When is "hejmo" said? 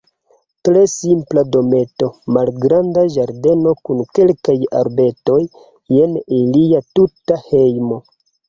7.47-8.05